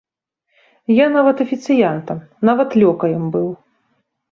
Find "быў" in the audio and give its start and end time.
3.39-3.49